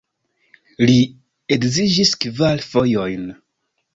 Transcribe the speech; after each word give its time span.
Li 0.89 0.95
edziĝis 1.57 2.13
kvar 2.25 2.65
fojojn. 2.71 3.31